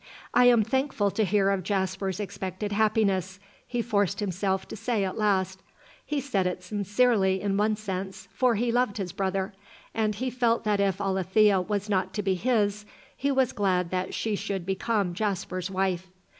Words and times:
"I 0.33 0.45
am 0.45 0.63
thankful 0.63 1.11
to 1.11 1.23
hear 1.23 1.51
of 1.51 1.61
Jasper's 1.61 2.19
expected 2.19 2.71
happiness," 2.71 3.39
he 3.67 3.83
forced 3.83 4.19
himself 4.19 4.67
to 4.69 4.75
say 4.75 5.05
at 5.05 5.15
last. 5.15 5.61
He 6.03 6.19
said 6.19 6.47
it 6.47 6.63
sincerely 6.63 7.39
in 7.39 7.55
one 7.55 7.75
sense, 7.75 8.27
for 8.33 8.55
he 8.55 8.71
loved 8.71 8.97
his 8.97 9.11
brother, 9.11 9.53
and 9.93 10.15
he 10.15 10.31
felt 10.31 10.63
that 10.63 10.79
if 10.79 10.99
Alethea 10.99 11.61
was 11.61 11.87
not 11.87 12.15
to 12.15 12.23
be 12.23 12.33
his, 12.33 12.83
he 13.15 13.31
was 13.31 13.53
glad 13.53 13.91
that 13.91 14.15
she 14.15 14.35
should 14.35 14.65
become 14.65 15.13
Jasper's 15.13 15.69
wife. 15.69 16.07